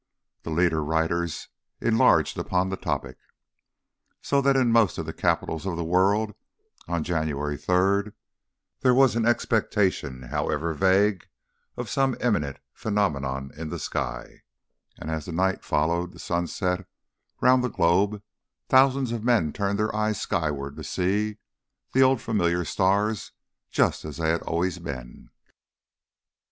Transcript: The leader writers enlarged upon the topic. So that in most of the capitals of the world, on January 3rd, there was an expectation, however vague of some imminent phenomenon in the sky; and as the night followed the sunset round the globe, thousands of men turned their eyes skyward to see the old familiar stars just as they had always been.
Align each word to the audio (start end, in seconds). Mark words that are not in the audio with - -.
The 0.41 0.49
leader 0.49 0.83
writers 0.83 1.49
enlarged 1.79 2.39
upon 2.39 2.69
the 2.69 2.75
topic. 2.75 3.17
So 4.19 4.41
that 4.41 4.55
in 4.55 4.71
most 4.71 4.97
of 4.97 5.05
the 5.05 5.13
capitals 5.13 5.67
of 5.67 5.75
the 5.75 5.83
world, 5.83 6.33
on 6.87 7.03
January 7.03 7.55
3rd, 7.55 8.13
there 8.79 8.95
was 8.95 9.15
an 9.15 9.27
expectation, 9.27 10.23
however 10.23 10.73
vague 10.73 11.27
of 11.77 11.87
some 11.87 12.15
imminent 12.19 12.57
phenomenon 12.73 13.51
in 13.55 13.69
the 13.69 13.77
sky; 13.77 14.41
and 14.97 15.11
as 15.11 15.25
the 15.25 15.31
night 15.31 15.63
followed 15.63 16.13
the 16.13 16.19
sunset 16.19 16.87
round 17.39 17.63
the 17.63 17.69
globe, 17.69 18.23
thousands 18.69 19.11
of 19.11 19.23
men 19.23 19.53
turned 19.53 19.77
their 19.77 19.95
eyes 19.95 20.19
skyward 20.19 20.77
to 20.77 20.83
see 20.83 21.37
the 21.93 22.01
old 22.01 22.19
familiar 22.19 22.65
stars 22.65 23.33
just 23.69 24.03
as 24.03 24.17
they 24.17 24.29
had 24.31 24.41
always 24.41 24.79
been. 24.79 25.29